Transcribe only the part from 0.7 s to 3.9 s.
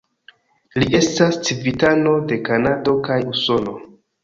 Li estas civitano de Kanado kaj Usono.